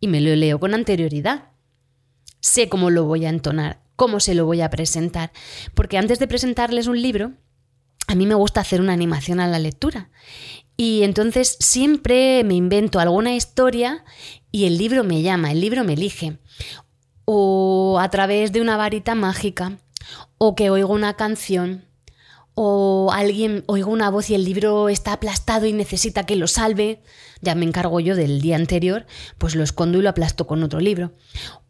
y 0.00 0.08
me 0.08 0.20
lo 0.20 0.34
leo 0.34 0.60
con 0.60 0.74
anterioridad. 0.74 1.50
Sé 2.40 2.68
cómo 2.68 2.90
lo 2.90 3.04
voy 3.04 3.24
a 3.24 3.30
entonar, 3.30 3.80
cómo 3.96 4.20
se 4.20 4.34
lo 4.34 4.46
voy 4.46 4.60
a 4.60 4.70
presentar, 4.70 5.32
porque 5.74 5.96
antes 5.96 6.18
de 6.18 6.26
presentarles 6.26 6.86
un 6.86 7.00
libro, 7.00 7.32
a 8.08 8.14
mí 8.14 8.26
me 8.26 8.34
gusta 8.34 8.60
hacer 8.60 8.80
una 8.80 8.92
animación 8.92 9.40
a 9.40 9.46
la 9.46 9.58
lectura. 9.58 10.10
Y 10.76 11.02
entonces 11.04 11.56
siempre 11.60 12.42
me 12.44 12.54
invento 12.54 12.98
alguna 12.98 13.34
historia 13.34 14.04
y 14.50 14.64
el 14.64 14.78
libro 14.78 15.04
me 15.04 15.22
llama, 15.22 15.52
el 15.52 15.60
libro 15.60 15.84
me 15.84 15.92
elige. 15.92 16.38
O 17.24 17.98
a 18.00 18.08
través 18.10 18.52
de 18.52 18.60
una 18.60 18.76
varita 18.76 19.14
mágica, 19.14 19.78
o 20.38 20.54
que 20.54 20.70
oigo 20.70 20.92
una 20.92 21.14
canción, 21.14 21.84
o 22.54 23.10
alguien 23.12 23.64
oiga 23.66 23.86
una 23.86 24.10
voz 24.10 24.28
y 24.28 24.34
el 24.34 24.44
libro 24.44 24.88
está 24.88 25.14
aplastado 25.14 25.66
y 25.66 25.72
necesita 25.72 26.26
que 26.26 26.36
lo 26.36 26.46
salve, 26.46 27.00
ya 27.40 27.54
me 27.54 27.64
encargo 27.64 27.98
yo 28.00 28.14
del 28.14 28.40
día 28.40 28.56
anterior, 28.56 29.06
pues 29.38 29.54
lo 29.54 29.64
escondo 29.64 29.98
y 29.98 30.02
lo 30.02 30.10
aplasto 30.10 30.46
con 30.46 30.62
otro 30.62 30.80
libro. 30.80 31.12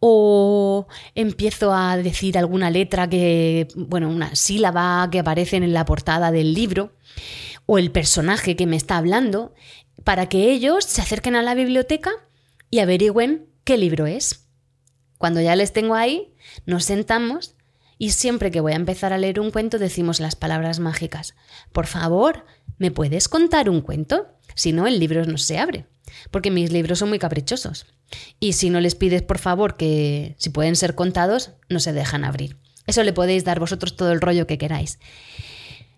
O 0.00 0.88
empiezo 1.14 1.72
a 1.72 1.96
decir 1.96 2.36
alguna 2.36 2.70
letra 2.70 3.08
que, 3.08 3.68
bueno, 3.76 4.08
una 4.08 4.34
sílaba 4.34 5.08
que 5.10 5.20
aparece 5.20 5.56
en 5.56 5.72
la 5.72 5.84
portada 5.84 6.32
del 6.32 6.52
libro, 6.52 6.92
o 7.66 7.78
el 7.78 7.92
personaje 7.92 8.56
que 8.56 8.66
me 8.66 8.76
está 8.76 8.98
hablando, 8.98 9.54
para 10.02 10.28
que 10.28 10.50
ellos 10.50 10.84
se 10.84 11.00
acerquen 11.00 11.36
a 11.36 11.42
la 11.42 11.54
biblioteca 11.54 12.10
y 12.70 12.80
averigüen 12.80 13.46
qué 13.64 13.78
libro 13.78 14.06
es. 14.06 14.41
Cuando 15.22 15.40
ya 15.40 15.54
les 15.54 15.72
tengo 15.72 15.94
ahí, 15.94 16.34
nos 16.66 16.84
sentamos 16.84 17.54
y 17.96 18.10
siempre 18.10 18.50
que 18.50 18.60
voy 18.60 18.72
a 18.72 18.74
empezar 18.74 19.12
a 19.12 19.18
leer 19.18 19.38
un 19.38 19.52
cuento 19.52 19.78
decimos 19.78 20.18
las 20.18 20.34
palabras 20.34 20.80
mágicas. 20.80 21.36
Por 21.70 21.86
favor, 21.86 22.44
¿me 22.76 22.90
puedes 22.90 23.28
contar 23.28 23.70
un 23.70 23.82
cuento? 23.82 24.26
Si 24.56 24.72
no, 24.72 24.88
el 24.88 24.98
libro 24.98 25.24
no 25.24 25.38
se 25.38 25.60
abre, 25.60 25.86
porque 26.32 26.50
mis 26.50 26.72
libros 26.72 26.98
son 26.98 27.08
muy 27.08 27.20
caprichosos. 27.20 27.86
Y 28.40 28.54
si 28.54 28.68
no 28.68 28.80
les 28.80 28.96
pides, 28.96 29.22
por 29.22 29.38
favor, 29.38 29.76
que 29.76 30.34
si 30.38 30.50
pueden 30.50 30.74
ser 30.74 30.96
contados, 30.96 31.52
no 31.68 31.78
se 31.78 31.92
dejan 31.92 32.24
abrir. 32.24 32.56
Eso 32.88 33.04
le 33.04 33.12
podéis 33.12 33.44
dar 33.44 33.60
vosotros 33.60 33.94
todo 33.94 34.10
el 34.10 34.20
rollo 34.20 34.48
que 34.48 34.58
queráis. 34.58 34.98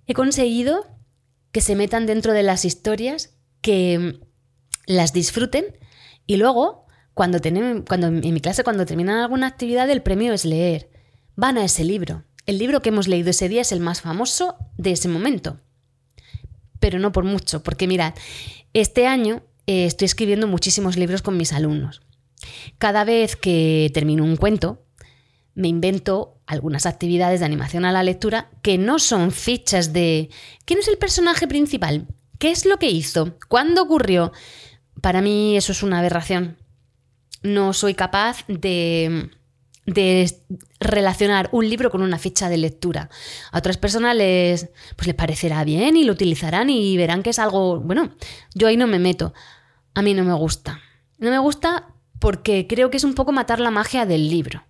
He 0.06 0.12
conseguido 0.12 0.86
que 1.50 1.62
se 1.62 1.76
metan 1.76 2.04
dentro 2.04 2.34
de 2.34 2.42
las 2.42 2.66
historias, 2.66 3.38
que 3.62 4.20
las 4.84 5.14
disfruten 5.14 5.64
y 6.26 6.36
luego, 6.36 6.83
cuando, 7.14 7.38
cuando 7.88 8.08
en 8.08 8.34
mi 8.34 8.40
clase, 8.40 8.64
cuando 8.64 8.86
terminan 8.86 9.18
alguna 9.18 9.46
actividad, 9.46 9.88
el 9.88 10.02
premio 10.02 10.32
es 10.32 10.44
leer 10.44 10.90
van 11.36 11.58
a 11.58 11.64
ese 11.64 11.84
libro. 11.84 12.24
El 12.46 12.58
libro 12.58 12.82
que 12.82 12.90
hemos 12.90 13.08
leído 13.08 13.30
ese 13.30 13.48
día 13.48 13.62
es 13.62 13.72
el 13.72 13.80
más 13.80 14.02
famoso 14.02 14.56
de 14.76 14.92
ese 14.92 15.08
momento. 15.08 15.60
Pero 16.80 16.98
no 16.98 17.12
por 17.12 17.24
mucho, 17.24 17.62
porque 17.62 17.86
mirad, 17.86 18.14
este 18.72 19.06
año 19.06 19.42
eh, 19.66 19.86
estoy 19.86 20.06
escribiendo 20.06 20.46
muchísimos 20.46 20.96
libros 20.96 21.22
con 21.22 21.36
mis 21.36 21.52
alumnos. 21.52 22.02
Cada 22.78 23.04
vez 23.04 23.36
que 23.36 23.90
termino 23.94 24.24
un 24.24 24.36
cuento, 24.36 24.82
me 25.54 25.68
invento 25.68 26.38
algunas 26.46 26.84
actividades 26.84 27.40
de 27.40 27.46
animación 27.46 27.84
a 27.84 27.92
la 27.92 28.02
lectura 28.02 28.50
que 28.60 28.76
no 28.76 28.98
son 28.98 29.30
fichas 29.30 29.92
de 29.92 30.28
¿quién 30.66 30.80
es 30.80 30.88
el 30.88 30.98
personaje 30.98 31.48
principal? 31.48 32.06
¿Qué 32.38 32.50
es 32.50 32.66
lo 32.66 32.78
que 32.78 32.90
hizo? 32.90 33.38
¿Cuándo 33.48 33.82
ocurrió? 33.82 34.32
Para 35.00 35.22
mí 35.22 35.56
eso 35.56 35.72
es 35.72 35.82
una 35.82 36.00
aberración. 36.00 36.58
No 37.44 37.72
soy 37.72 37.94
capaz 37.94 38.44
de 38.48 39.30
de 39.86 40.30
relacionar 40.80 41.48
un 41.52 41.68
libro 41.68 41.90
con 41.90 42.02
una 42.02 42.18
ficha 42.18 42.48
de 42.48 42.56
lectura. 42.56 43.10
A 43.52 43.58
otras 43.58 43.76
personas 43.76 44.16
les, 44.16 44.70
pues 44.96 45.06
les 45.06 45.14
parecerá 45.14 45.64
bien 45.64 45.96
y 45.96 46.04
lo 46.04 46.12
utilizarán 46.12 46.70
y 46.70 46.96
verán 46.96 47.22
que 47.22 47.30
es 47.30 47.38
algo, 47.38 47.80
bueno, 47.80 48.10
yo 48.54 48.68
ahí 48.68 48.76
no 48.76 48.86
me 48.86 48.98
meto. 48.98 49.34
A 49.94 50.02
mí 50.02 50.14
no 50.14 50.24
me 50.24 50.32
gusta. 50.32 50.80
No 51.18 51.30
me 51.30 51.38
gusta 51.38 51.88
porque 52.18 52.66
creo 52.66 52.90
que 52.90 52.96
es 52.96 53.04
un 53.04 53.14
poco 53.14 53.32
matar 53.32 53.60
la 53.60 53.70
magia 53.70 54.06
del 54.06 54.30
libro. 54.30 54.64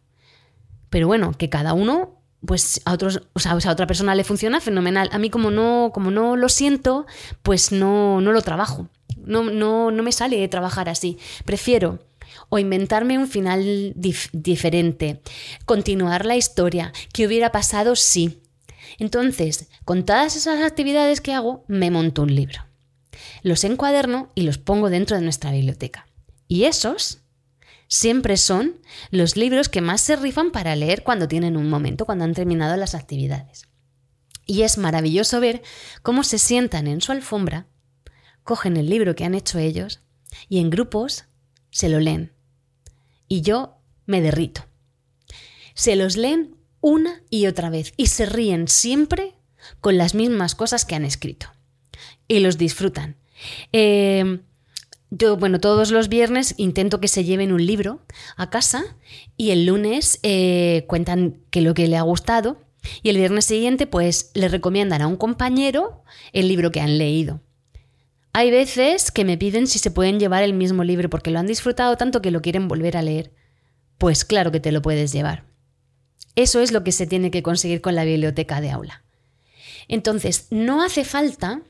Pero 0.90 1.06
bueno, 1.06 1.32
que 1.36 1.48
cada 1.48 1.72
uno, 1.72 2.20
pues 2.44 2.80
a 2.84 2.92
otros, 2.92 3.22
o 3.32 3.40
sea, 3.40 3.52
a 3.52 3.72
otra 3.72 3.86
persona 3.86 4.14
le 4.14 4.24
funciona 4.24 4.60
fenomenal. 4.60 5.08
A 5.12 5.18
mí 5.18 5.30
como 5.30 5.50
no, 5.50 5.90
como 5.94 6.10
no 6.10 6.36
lo 6.36 6.48
siento, 6.48 7.06
pues 7.42 7.72
no, 7.72 8.20
no 8.20 8.32
lo 8.32 8.42
trabajo. 8.42 8.88
No, 9.24 9.44
no, 9.44 9.90
no 9.90 10.02
me 10.02 10.12
sale 10.12 10.46
trabajar 10.48 10.88
así. 10.88 11.18
Prefiero 11.44 12.00
o 12.48 12.58
inventarme 12.58 13.18
un 13.18 13.28
final 13.28 13.94
diferente, 14.32 15.20
continuar 15.64 16.26
la 16.26 16.36
historia, 16.36 16.92
qué 17.12 17.26
hubiera 17.26 17.52
pasado 17.52 17.96
si. 17.96 18.40
Entonces, 18.98 19.68
con 19.84 20.04
todas 20.04 20.36
esas 20.36 20.62
actividades 20.62 21.20
que 21.20 21.32
hago, 21.32 21.64
me 21.68 21.90
monto 21.90 22.22
un 22.22 22.34
libro. 22.34 22.60
Los 23.42 23.64
encuaderno 23.64 24.30
y 24.34 24.42
los 24.42 24.58
pongo 24.58 24.90
dentro 24.90 25.16
de 25.16 25.22
nuestra 25.22 25.52
biblioteca. 25.52 26.06
Y 26.48 26.64
esos 26.64 27.18
siempre 27.88 28.36
son 28.36 28.80
los 29.10 29.36
libros 29.36 29.68
que 29.68 29.80
más 29.80 30.00
se 30.00 30.16
rifan 30.16 30.50
para 30.50 30.76
leer 30.76 31.02
cuando 31.02 31.28
tienen 31.28 31.56
un 31.56 31.68
momento, 31.68 32.06
cuando 32.06 32.24
han 32.24 32.34
terminado 32.34 32.76
las 32.76 32.94
actividades. 32.94 33.68
Y 34.46 34.62
es 34.62 34.78
maravilloso 34.78 35.40
ver 35.40 35.62
cómo 36.02 36.22
se 36.22 36.38
sientan 36.38 36.86
en 36.86 37.00
su 37.00 37.12
alfombra, 37.12 37.66
cogen 38.42 38.76
el 38.76 38.90
libro 38.90 39.14
que 39.14 39.24
han 39.24 39.34
hecho 39.34 39.58
ellos 39.58 40.00
y 40.48 40.58
en 40.58 40.70
grupos 40.70 41.24
se 41.74 41.88
lo 41.88 41.98
leen. 41.98 42.32
Y 43.26 43.42
yo 43.42 43.78
me 44.06 44.20
derrito. 44.20 44.64
Se 45.74 45.96
los 45.96 46.16
leen 46.16 46.54
una 46.80 47.20
y 47.30 47.46
otra 47.46 47.68
vez 47.68 47.92
y 47.96 48.06
se 48.06 48.26
ríen 48.26 48.68
siempre 48.68 49.34
con 49.80 49.98
las 49.98 50.14
mismas 50.14 50.54
cosas 50.54 50.84
que 50.84 50.94
han 50.94 51.04
escrito. 51.04 51.48
Y 52.28 52.38
los 52.38 52.58
disfrutan. 52.58 53.16
Em, 53.72 54.42
yo, 55.10 55.36
bueno, 55.36 55.58
todos 55.58 55.90
los 55.90 56.08
viernes 56.08 56.54
intento 56.58 57.00
que 57.00 57.08
se 57.08 57.24
lleven 57.24 57.52
un 57.52 57.66
libro 57.66 58.00
a 58.36 58.50
casa 58.50 58.96
y 59.36 59.50
el 59.50 59.66
lunes 59.66 60.20
eh, 60.22 60.84
cuentan 60.86 61.40
que 61.50 61.60
lo 61.60 61.74
que 61.74 61.88
le 61.88 61.96
ha 61.96 62.02
gustado 62.02 62.62
y 63.02 63.08
el 63.08 63.16
viernes 63.16 63.46
siguiente 63.46 63.88
pues 63.88 64.30
le 64.34 64.48
recomiendan 64.48 65.02
a 65.02 65.08
un 65.08 65.16
compañero 65.16 66.04
el 66.32 66.46
libro 66.46 66.70
que 66.70 66.80
han 66.80 66.98
leído. 66.98 67.40
Hay 68.36 68.50
veces 68.50 69.12
que 69.12 69.24
me 69.24 69.38
piden 69.38 69.68
si 69.68 69.78
se 69.78 69.92
pueden 69.92 70.18
llevar 70.18 70.42
el 70.42 70.54
mismo 70.54 70.82
libro 70.82 71.08
porque 71.08 71.30
lo 71.30 71.38
han 71.38 71.46
disfrutado 71.46 71.96
tanto 71.96 72.20
que 72.20 72.32
lo 72.32 72.42
quieren 72.42 72.66
volver 72.66 72.96
a 72.96 73.02
leer. 73.02 73.32
Pues 73.96 74.24
claro 74.24 74.50
que 74.50 74.58
te 74.58 74.72
lo 74.72 74.82
puedes 74.82 75.12
llevar. 75.12 75.44
Eso 76.34 76.60
es 76.60 76.72
lo 76.72 76.82
que 76.82 76.90
se 76.90 77.06
tiene 77.06 77.30
que 77.30 77.44
conseguir 77.44 77.80
con 77.80 77.94
la 77.94 78.04
biblioteca 78.04 78.60
de 78.60 78.72
aula. 78.72 79.04
Entonces, 79.86 80.48
no 80.50 80.82
hace 80.82 81.04
falta 81.04 81.62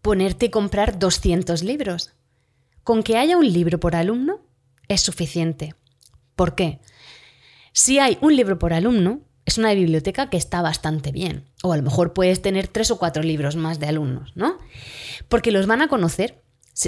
ponerte 0.00 0.46
y 0.46 0.50
comprar 0.50 0.96
200 0.96 1.64
libros. 1.64 2.12
Con 2.84 3.02
que 3.02 3.16
haya 3.16 3.36
un 3.36 3.52
libro 3.52 3.80
por 3.80 3.96
alumno 3.96 4.40
es 4.86 5.00
suficiente. 5.00 5.74
¿Por 6.36 6.54
qué? 6.54 6.78
Si 7.72 7.98
hay 7.98 8.16
un 8.20 8.36
libro 8.36 8.60
por 8.60 8.72
alumno, 8.72 9.22
es 9.48 9.56
una 9.56 9.72
biblioteca 9.72 10.28
que 10.28 10.36
está 10.36 10.60
bastante 10.60 11.10
bien. 11.10 11.44
O 11.62 11.72
a 11.72 11.76
lo 11.76 11.82
mejor 11.82 12.12
puedes 12.12 12.42
tener 12.42 12.68
tres 12.68 12.90
o 12.90 12.98
cuatro 12.98 13.22
libros 13.22 13.56
más 13.56 13.80
de 13.80 13.86
alumnos, 13.86 14.32
¿no? 14.34 14.58
Porque 15.28 15.52
los 15.52 15.66
van 15.66 15.80
a 15.80 15.88
conocer, 15.88 16.42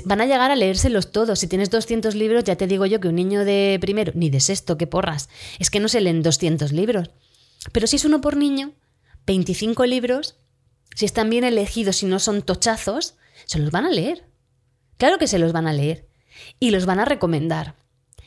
van 0.04 0.20
a 0.20 0.26
llegar 0.26 0.50
a 0.50 0.56
leérselos 0.56 1.10
todos. 1.10 1.38
Si 1.38 1.46
tienes 1.46 1.70
200 1.70 2.14
libros, 2.14 2.44
ya 2.44 2.56
te 2.56 2.66
digo 2.66 2.84
yo 2.84 3.00
que 3.00 3.08
un 3.08 3.14
niño 3.14 3.46
de 3.46 3.78
primero, 3.80 4.12
ni 4.14 4.28
de 4.28 4.40
sexto, 4.40 4.76
que 4.76 4.86
porras, 4.86 5.30
es 5.58 5.70
que 5.70 5.80
no 5.80 5.88
se 5.88 6.02
leen 6.02 6.22
200 6.22 6.72
libros. 6.72 7.10
Pero 7.72 7.86
si 7.86 7.96
es 7.96 8.04
uno 8.04 8.20
por 8.20 8.36
niño, 8.36 8.72
25 9.26 9.86
libros, 9.86 10.36
si 10.94 11.06
están 11.06 11.30
bien 11.30 11.44
elegidos 11.44 12.02
y 12.02 12.06
no 12.06 12.18
son 12.18 12.42
tochazos, 12.42 13.14
se 13.46 13.58
los 13.58 13.70
van 13.70 13.86
a 13.86 13.90
leer. 13.90 14.26
Claro 14.98 15.16
que 15.16 15.28
se 15.28 15.38
los 15.38 15.52
van 15.52 15.66
a 15.66 15.72
leer. 15.72 16.08
Y 16.58 16.72
los 16.72 16.84
van 16.84 17.00
a 17.00 17.06
recomendar. 17.06 17.74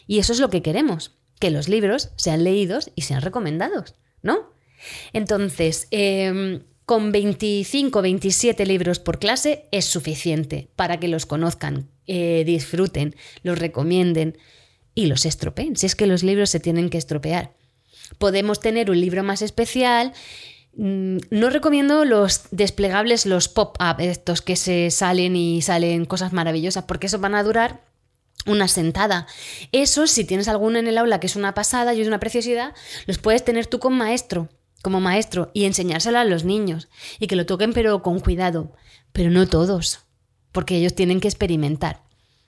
Y 0.07 0.17
eso 0.17 0.33
es 0.33 0.39
lo 0.39 0.49
que 0.49 0.63
queremos, 0.63 1.11
que 1.39 1.51
los 1.51 1.69
libros 1.69 2.09
sean 2.15 2.43
leídos 2.43 2.89
y 2.95 3.03
sean 3.03 3.21
recomendados. 3.21 3.93
¿No? 4.23 4.51
Entonces, 5.13 5.87
em, 5.91 6.63
con 6.85 7.11
25, 7.11 8.01
27 8.01 8.65
libros 8.65 8.99
por 8.99 9.19
clase 9.19 9.65
es 9.71 9.85
suficiente 9.85 10.69
para 10.75 10.99
que 10.99 11.07
los 11.07 11.25
conozcan, 11.25 11.89
eh, 12.07 12.43
disfruten, 12.45 13.15
los 13.43 13.59
recomienden 13.59 14.37
y 14.95 15.05
los 15.05 15.25
estropeen. 15.25 15.75
Si 15.75 15.85
es 15.85 15.95
que 15.95 16.07
los 16.07 16.23
libros 16.23 16.49
se 16.49 16.59
tienen 16.59 16.89
que 16.89 16.97
estropear. 16.97 17.53
Podemos 18.17 18.59
tener 18.59 18.89
un 18.89 18.99
libro 18.99 19.23
más 19.23 19.41
especial. 19.41 20.13
Mm, 20.75 21.17
no 21.29 21.49
recomiendo 21.49 22.03
los 22.03 22.43
desplegables, 22.51 23.25
los 23.25 23.47
pop-up, 23.47 23.99
estos 23.99 24.41
que 24.41 24.55
se 24.55 24.91
salen 24.91 25.35
y 25.35 25.61
salen 25.61 26.05
cosas 26.05 26.33
maravillosas, 26.33 26.83
porque 26.83 27.07
eso 27.07 27.19
van 27.19 27.35
a 27.35 27.43
durar 27.43 27.81
una 28.45 28.67
sentada. 28.67 29.27
Eso, 29.71 30.07
si 30.07 30.25
tienes 30.25 30.47
alguno 30.47 30.79
en 30.79 30.87
el 30.87 30.97
aula 30.97 31.19
que 31.19 31.27
es 31.27 31.35
una 31.35 31.53
pasada 31.53 31.93
y 31.93 32.01
es 32.01 32.07
una 32.07 32.19
preciosidad, 32.19 32.73
los 33.05 33.17
puedes 33.17 33.43
tener 33.45 33.67
tú 33.67 33.79
con 33.79 33.93
maestro, 33.93 34.49
como 34.81 34.99
maestro, 34.99 35.51
y 35.53 35.65
enseñárselo 35.65 36.19
a 36.19 36.25
los 36.25 36.43
niños. 36.43 36.89
Y 37.19 37.27
que 37.27 37.35
lo 37.35 37.45
toquen 37.45 37.73
pero 37.73 38.01
con 38.01 38.19
cuidado. 38.19 38.73
Pero 39.11 39.29
no 39.29 39.47
todos, 39.47 39.99
porque 40.51 40.77
ellos 40.77 40.95
tienen 40.95 41.19
que 41.19 41.27
experimentar. 41.27 42.01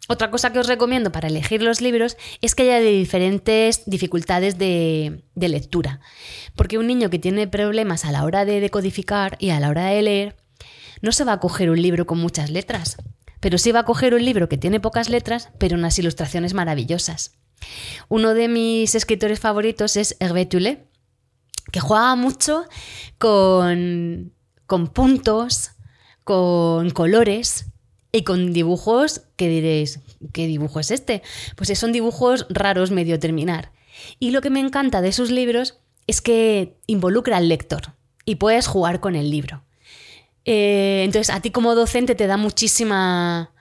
Otra 0.07 0.29
cosa 0.29 0.53
que 0.53 0.59
os 0.59 0.67
recomiendo 0.67 1.11
para 1.11 1.29
elegir 1.29 1.63
los 1.63 1.81
libros 1.81 2.15
es 2.41 2.53
que 2.53 2.63
haya 2.63 2.79
de 2.79 2.91
diferentes 2.91 3.83
dificultades 3.87 4.57
de, 4.59 5.23
de, 5.33 5.49
lectura. 5.49 5.99
Porque 6.55 6.77
un 6.77 6.85
niño 6.85 7.09
que 7.09 7.17
tiene 7.17 7.47
problemas 7.47 8.05
a 8.05 8.11
la 8.11 8.23
hora 8.23 8.45
de 8.45 8.59
decodificar 8.59 9.35
y 9.39 9.49
a 9.49 9.59
la 9.59 9.69
hora 9.69 9.87
de 9.87 10.01
leer, 10.03 10.35
no 11.01 11.11
se 11.11 11.23
va 11.23 11.33
a 11.33 11.39
coger 11.39 11.71
un 11.71 11.81
libro 11.81 12.05
con 12.05 12.19
muchas 12.19 12.51
letras 12.51 12.97
pero 13.45 13.59
sí 13.59 13.71
va 13.71 13.81
a 13.81 13.85
coger 13.85 14.15
un 14.15 14.25
libro 14.25 14.49
que 14.49 14.57
tiene 14.57 14.79
pocas 14.79 15.07
letras, 15.07 15.51
pero 15.59 15.77
unas 15.77 15.99
ilustraciones 15.99 16.55
maravillosas. 16.55 17.35
Uno 18.09 18.33
de 18.33 18.47
mis 18.47 18.95
escritores 18.95 19.39
favoritos 19.39 19.97
es 19.97 20.17
Hervé 20.19 20.47
Tulé, 20.47 20.87
que 21.71 21.79
juega 21.79 22.15
mucho 22.15 22.65
con, 23.19 24.33
con 24.65 24.87
puntos, 24.87 25.73
con 26.23 26.89
colores 26.89 27.67
y 28.11 28.23
con 28.23 28.51
dibujos 28.51 29.21
que 29.35 29.47
diréis, 29.47 29.99
¿qué 30.33 30.47
dibujo 30.47 30.79
es 30.79 30.89
este? 30.89 31.21
Pues 31.55 31.77
son 31.77 31.91
dibujos 31.91 32.47
raros 32.49 32.89
medio 32.89 33.19
terminar. 33.19 33.71
Y 34.17 34.31
lo 34.31 34.41
que 34.41 34.49
me 34.49 34.59
encanta 34.59 35.01
de 35.01 35.11
sus 35.11 35.29
libros 35.29 35.77
es 36.07 36.19
que 36.19 36.79
involucra 36.87 37.37
al 37.37 37.47
lector 37.47 37.93
y 38.25 38.37
puedes 38.37 38.65
jugar 38.65 39.01
con 39.01 39.15
el 39.15 39.29
libro. 39.29 39.61
Eh, 40.45 41.01
entonces, 41.03 41.33
a 41.35 41.41
ti 41.41 41.49
como 41.51 41.75
docente 41.75 42.15
te 42.15 42.27
da 42.27 42.37
muchísima, 42.37 43.53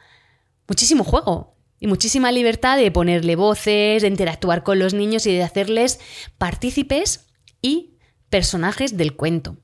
muchísimo 0.69 1.03
juego 1.03 1.57
y 1.81 1.87
muchísima 1.87 2.31
libertad 2.31 2.77
de 2.77 2.91
ponerle 2.91 3.37
voces, 3.37 4.03
de 4.03 4.09
interactuar 4.09 4.63
con 4.63 4.79
los 4.79 4.95
niños 4.95 5.27
y 5.27 5.33
de 5.33 5.43
hacerles 5.43 5.99
partícipes 6.39 7.27
y 7.63 7.97
personajes 8.29 8.97
del 8.97 9.17
cuento. 9.17 9.57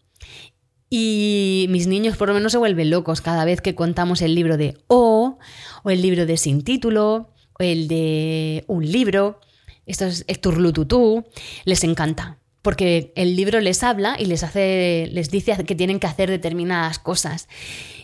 Y 0.89 1.67
mis 1.69 1.87
niños 1.87 2.17
por 2.17 2.29
lo 2.29 2.35
menos 2.35 2.53
se 2.53 2.59
vuelven 2.59 2.91
locos 2.91 3.21
cada 3.21 3.45
vez 3.45 3.61
que 3.61 3.77
contamos 3.77 4.23
el 4.23 4.35
libro 4.35 4.57
de 4.57 4.77
O, 4.89 5.39
o 5.85 5.91
el 5.91 6.03
libro 6.03 6.27
de 6.27 6.37
Sin 6.37 6.65
título, 6.65 7.33
o 7.59 7.63
el 7.63 7.87
de 7.87 8.65
un 8.67 8.91
libro. 8.91 9.41
Esto 9.87 10.07
es 10.07 10.41
Turlututú. 10.41 11.25
Les 11.65 11.85
encanta 11.85 12.40
porque 12.63 13.13
el 13.17 13.37
libro 13.37 13.61
les 13.61 13.83
habla 13.83 14.17
y 14.19 14.27
les 14.27 14.43
hace, 14.43 15.09
les 15.13 15.31
dice 15.31 15.57
que 15.65 15.75
tienen 15.75 16.01
que 16.01 16.07
hacer 16.07 16.31
determinadas 16.31 16.99
cosas 16.99 17.49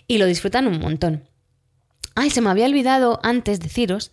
y 0.06 0.18
lo 0.18 0.26
disfrutan 0.26 0.66
un 0.66 0.78
montón. 0.78 1.24
Ay, 2.14 2.30
se 2.30 2.40
me 2.40 2.48
había 2.48 2.66
olvidado 2.66 3.20
antes 3.22 3.60
deciros 3.60 4.10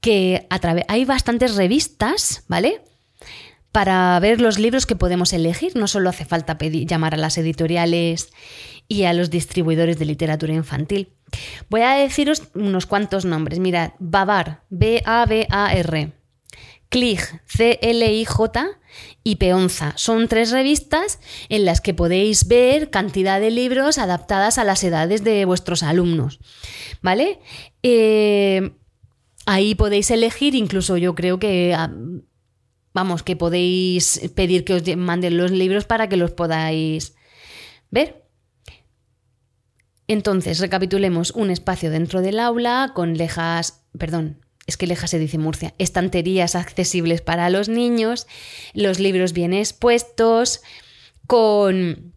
que 0.00 0.46
hay 0.88 1.04
bastantes 1.04 1.54
revistas, 1.54 2.44
¿vale? 2.48 2.80
Para 3.72 4.18
ver 4.20 4.40
los 4.40 4.58
libros 4.58 4.86
que 4.86 4.96
podemos 4.96 5.34
elegir. 5.34 5.76
No 5.76 5.86
solo 5.86 6.08
hace 6.08 6.24
falta 6.24 6.56
llamar 6.58 7.14
a 7.14 7.18
las 7.18 7.36
editoriales 7.36 8.30
y 8.88 9.04
a 9.04 9.12
los 9.12 9.30
distribuidores 9.30 9.98
de 9.98 10.06
literatura 10.06 10.54
infantil. 10.54 11.12
Voy 11.68 11.82
a 11.82 11.92
deciros 11.92 12.42
unos 12.54 12.86
cuantos 12.86 13.26
nombres. 13.26 13.58
Mirad, 13.58 13.92
Babar, 13.98 14.62
B-A-B-A-R, 14.70 16.12
Clig, 16.92 17.20
C-L-I-J 17.46 18.66
y 19.24 19.36
Peonza. 19.36 19.94
Son 19.96 20.28
tres 20.28 20.50
revistas 20.50 21.20
en 21.48 21.64
las 21.64 21.80
que 21.80 21.94
podéis 21.94 22.46
ver 22.46 22.90
cantidad 22.90 23.40
de 23.40 23.50
libros 23.50 23.96
adaptadas 23.96 24.58
a 24.58 24.64
las 24.64 24.84
edades 24.84 25.24
de 25.24 25.46
vuestros 25.46 25.82
alumnos. 25.82 26.38
¿Vale? 27.00 27.40
Eh, 27.82 28.72
ahí 29.46 29.74
podéis 29.74 30.10
elegir, 30.10 30.54
incluso 30.54 30.98
yo 30.98 31.14
creo 31.14 31.38
que... 31.38 31.74
Ah, 31.74 31.90
vamos, 32.92 33.22
que 33.22 33.36
podéis 33.36 34.30
pedir 34.36 34.66
que 34.66 34.74
os 34.74 34.96
manden 34.98 35.38
los 35.38 35.50
libros 35.50 35.86
para 35.86 36.10
que 36.10 36.18
los 36.18 36.32
podáis 36.32 37.14
ver. 37.90 38.28
Entonces, 40.08 40.58
recapitulemos 40.58 41.30
un 41.30 41.50
espacio 41.50 41.90
dentro 41.90 42.20
del 42.20 42.38
aula 42.38 42.92
con 42.94 43.16
lejas, 43.16 43.86
perdón, 43.98 44.42
es 44.66 44.76
que 44.76 44.86
leja 44.86 45.06
se 45.06 45.18
dice 45.18 45.38
Murcia, 45.38 45.74
estanterías 45.78 46.54
accesibles 46.54 47.20
para 47.20 47.50
los 47.50 47.68
niños, 47.68 48.26
los 48.74 49.00
libros 49.00 49.32
bien 49.32 49.52
expuestos, 49.52 50.60
con 51.26 52.14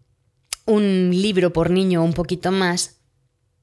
un 0.66 1.10
libro 1.12 1.54
por 1.54 1.70
niño 1.70 2.04
un 2.04 2.14
poquito 2.14 2.52
más, 2.52 3.02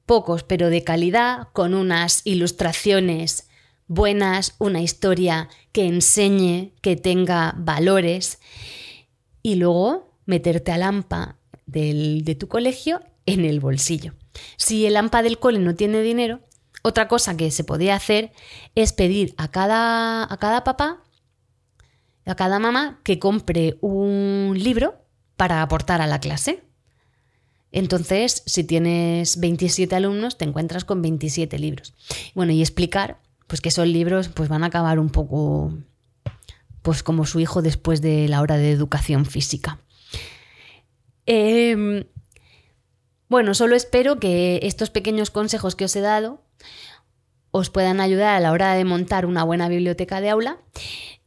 pocos 0.05 0.43
pero 0.43 0.69
de 0.69 0.83
calidad, 0.83 1.49
con 1.53 1.73
unas 1.73 2.21
ilustraciones 2.25 3.47
buenas, 3.87 4.55
una 4.59 4.81
historia 4.81 5.49
que 5.71 5.85
enseñe, 5.85 6.73
que 6.81 6.95
tenga 6.95 7.53
valores 7.57 8.39
y 9.41 9.55
luego 9.55 10.17
meterte 10.25 10.71
al 10.71 10.83
AMPA 10.83 11.37
de 11.65 12.37
tu 12.39 12.47
colegio 12.47 13.01
en 13.25 13.45
el 13.45 13.59
bolsillo. 13.59 14.13
Si 14.57 14.85
el 14.85 14.97
AMPA 14.97 15.21
del 15.23 15.39
cole 15.39 15.59
no 15.59 15.75
tiene 15.75 16.01
dinero, 16.01 16.41
otra 16.83 17.07
cosa 17.07 17.35
que 17.35 17.49
se 17.49 17.63
podía 17.63 17.95
hacer 17.95 18.31
es 18.75 18.93
pedir 18.93 19.33
a 19.37 19.47
cada, 19.49 20.31
a 20.31 20.37
cada 20.37 20.63
papá, 20.63 21.01
a 22.25 22.35
cada 22.35 22.59
mamá, 22.59 22.99
que 23.03 23.19
compre 23.19 23.77
un 23.81 24.53
libro 24.55 24.95
para 25.37 25.61
aportar 25.61 26.01
a 26.01 26.07
la 26.07 26.19
clase. 26.19 26.63
Entonces, 27.71 28.43
si 28.45 28.63
tienes 28.63 29.39
27 29.39 29.95
alumnos, 29.95 30.37
te 30.37 30.45
encuentras 30.45 30.85
con 30.85 31.01
27 31.01 31.57
libros. 31.57 31.93
Bueno, 32.35 32.51
y 32.51 32.61
explicar 32.61 33.19
pues 33.47 33.61
que 33.61 33.69
esos 33.69 33.87
libros 33.87 34.27
pues 34.27 34.49
van 34.49 34.63
a 34.63 34.67
acabar 34.67 34.99
un 34.99 35.09
poco 35.09 35.73
pues 36.81 37.01
como 37.01 37.25
su 37.25 37.39
hijo 37.39 37.61
después 37.61 38.01
de 38.01 38.27
la 38.27 38.41
hora 38.41 38.57
de 38.57 38.71
educación 38.71 39.25
física. 39.25 39.79
Em, 41.25 42.03
bueno, 43.29 43.53
solo 43.53 43.75
espero 43.75 44.19
que 44.19 44.59
estos 44.63 44.89
pequeños 44.89 45.31
consejos 45.31 45.75
que 45.75 45.85
os 45.85 45.95
he 45.95 46.01
dado 46.01 46.42
os 47.51 47.69
puedan 47.69 48.01
ayudar 48.01 48.35
a 48.35 48.39
la 48.39 48.51
hora 48.51 48.73
de 48.73 48.83
montar 48.83 49.25
una 49.25 49.43
buena 49.43 49.69
biblioteca 49.69 50.21
de 50.21 50.29
aula. 50.29 50.57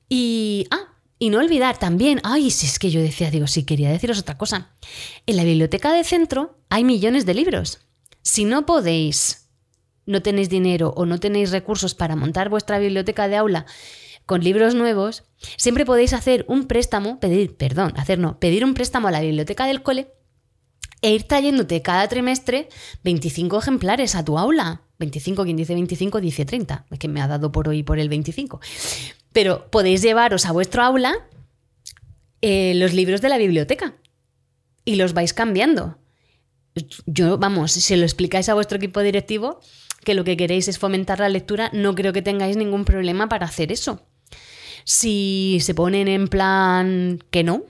Y, 0.09 0.67
ah, 0.71 0.95
y 1.19 1.31
no 1.31 1.39
olvidar 1.39 1.79
también, 1.79 2.21
ay, 2.25 2.51
si 2.51 2.67
es 2.67 2.79
que 2.79 2.91
yo 2.91 3.01
decía, 3.01 3.31
digo, 3.31 3.47
sí, 3.47 3.65
quería 3.65 3.91
deciros 3.91 4.19
otra 4.19 4.37
cosa. 4.37 4.73
En 5.27 5.37
la 5.37 5.45
biblioteca 5.45 5.93
de 5.93 6.05
centro 6.05 6.59
hay 6.69 6.85
millones 6.85 7.27
de 7.27 7.35
libros. 7.35 7.81
Si 8.23 8.45
no 8.45 8.67
podéis, 8.67 9.49
no 10.05 10.21
tenéis 10.21 10.49
dinero 10.49 10.93
o 10.97 11.07
no 11.07 11.21
tenéis 11.21 11.53
recursos 11.53 11.95
para 11.95 12.17
montar 12.17 12.49
vuestra 12.49 12.79
biblioteca 12.79 13.29
de 13.29 13.37
aula 13.37 13.67
con 14.27 14.43
libros 14.43 14.75
nuevos, 14.75 15.23
siempre 15.57 15.87
podéis 15.87 16.13
hacer 16.13 16.45
un 16.49 16.67
préstamo, 16.67 17.21
pedir, 17.21 17.57
perdón, 17.57 17.93
hacer 17.97 18.19
no, 18.19 18.41
pedir 18.41 18.65
un 18.65 18.75
préstamo 18.75 19.07
a 19.07 19.13
la 19.13 19.21
biblioteca 19.21 19.67
del 19.67 19.85
cole 19.85 20.16
e 21.03 21.13
ir 21.13 21.25
trayéndote 21.25 21.83
cada 21.83 22.09
trimestre 22.09 22.69
25 23.05 23.59
ejemplares 23.59 24.15
a 24.15 24.25
tu 24.25 24.39
aula. 24.39 24.83
25, 24.99 25.45
quien 25.45 25.57
dice 25.57 25.75
25 25.75 26.21
dice 26.21 26.45
30. 26.45 26.87
Es 26.91 26.99
que 26.99 27.09
me 27.09 27.21
ha 27.21 27.29
dado 27.29 27.53
por 27.53 27.69
hoy 27.69 27.83
por 27.83 27.99
el 27.99 28.09
25. 28.09 28.61
Pero 29.33 29.71
podéis 29.71 30.03
llevaros 30.03 30.47
a 30.47 30.53
vuestro 30.53 30.83
aula 30.83 31.15
eh, 32.41 32.75
los 32.77 32.95
libros 32.95 33.21
de 33.21 33.29
la 33.29 33.39
biblioteca 33.39 33.95
y 34.85 34.97
los 34.97 35.13
vais 35.13 35.35
cambiando. 35.35 35.99
Yo, 37.07 37.39
vamos, 37.39 37.73
si 37.73 37.97
lo 37.97 38.05
explicáis 38.05 38.49
a 38.49 38.55
vuestro 38.55 38.77
equipo 38.77 39.01
directivo, 39.01 39.61
que 40.05 40.15
lo 40.15 40.25
que 40.25 40.37
queréis 40.37 40.69
es 40.69 40.79
fomentar 40.79 41.21
la 41.21 41.29
lectura, 41.29 41.71
no 41.73 41.95
creo 41.95 42.13
que 42.13 42.23
tengáis 42.23 42.57
ningún 42.57 42.85
problema 42.85 43.29
para 43.29 43.47
hacer 43.47 43.73
eso. 43.73 44.07
Si 44.85 45.59
se 45.61 45.75
ponen 45.75 46.07
en 46.09 46.29
plan 46.29 47.19
que 47.31 47.45
no, 47.45 47.65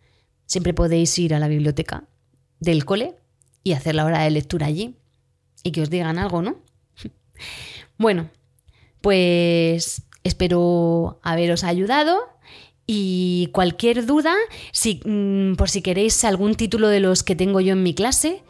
siempre 0.46 0.74
podéis 0.74 1.16
ir 1.18 1.34
a 1.34 1.38
la 1.38 1.48
biblioteca 1.48 2.04
del 2.62 2.84
cole 2.84 3.16
y 3.64 3.72
hacer 3.72 3.94
la 3.94 4.04
hora 4.04 4.22
de 4.22 4.30
lectura 4.30 4.66
allí 4.66 4.94
y 5.64 5.72
que 5.72 5.82
os 5.82 5.90
digan 5.90 6.18
algo, 6.18 6.42
¿no? 6.42 6.56
Bueno, 7.98 8.30
pues 9.00 10.02
espero 10.24 11.20
haberos 11.22 11.62
ayudado 11.62 12.18
y 12.86 13.50
cualquier 13.52 14.06
duda, 14.06 14.34
si, 14.72 15.00
mm, 15.04 15.54
por 15.54 15.70
si 15.70 15.82
queréis 15.82 16.24
algún 16.24 16.54
título 16.54 16.88
de 16.88 17.00
los 17.00 17.22
que 17.22 17.36
tengo 17.36 17.60
yo 17.60 17.74
en 17.74 17.82
mi 17.82 17.94
clase, 17.94 18.42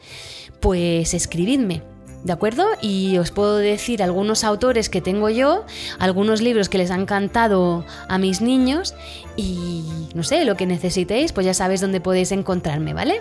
pues 0.60 1.12
escribidme. 1.12 1.82
¿De 2.24 2.32
acuerdo? 2.32 2.64
Y 2.80 3.18
os 3.18 3.32
puedo 3.32 3.56
decir 3.56 4.02
algunos 4.02 4.44
autores 4.44 4.88
que 4.88 5.00
tengo 5.00 5.28
yo, 5.28 5.64
algunos 5.98 6.40
libros 6.40 6.68
que 6.68 6.78
les 6.78 6.90
han 6.90 7.04
cantado 7.04 7.84
a 8.08 8.18
mis 8.18 8.40
niños 8.40 8.94
y 9.36 9.82
no 10.14 10.22
sé, 10.22 10.44
lo 10.44 10.56
que 10.56 10.66
necesitéis, 10.66 11.32
pues 11.32 11.46
ya 11.46 11.54
sabéis 11.54 11.80
dónde 11.80 12.00
podéis 12.00 12.30
encontrarme, 12.32 12.94
¿vale? 12.94 13.20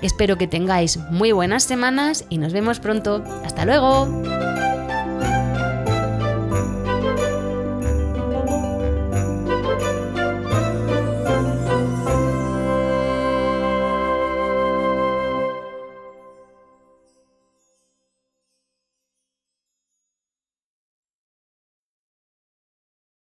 Espero 0.00 0.38
que 0.38 0.48
tengáis 0.48 0.96
muy 1.10 1.30
buenas 1.30 1.62
semanas 1.62 2.24
y 2.30 2.38
nos 2.38 2.52
vemos 2.52 2.80
pronto. 2.80 3.22
¡Hasta 3.44 3.64
luego! 3.64 4.08